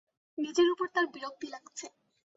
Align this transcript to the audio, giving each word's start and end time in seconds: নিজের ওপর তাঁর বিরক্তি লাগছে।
নিজের 0.37 0.67
ওপর 0.73 0.87
তাঁর 0.93 1.05
বিরক্তি 1.13 1.47
লাগছে। 1.47 1.85